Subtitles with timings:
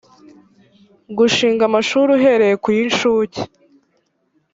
[1.17, 3.41] gushinga amashuri uhereye ku y incuke